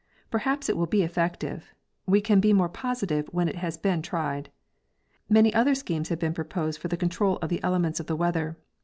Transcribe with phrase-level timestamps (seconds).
[0.31, 1.75] Perhaps it will be effective;
[2.07, 4.49] we can be more positive when it has been tried.
[5.29, 8.57] Many other schemes have been proposed for the control of the elements of the weather.